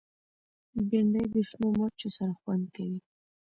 [0.89, 2.99] بېنډۍ د شنو مرچو سره خوند کوي